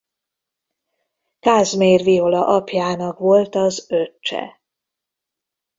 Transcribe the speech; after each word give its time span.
Kázmér 1.39 2.03
Viola 2.03 2.47
apjának 2.57 3.17
volt 3.19 3.55
az 3.55 3.85
öccse. 3.91 4.61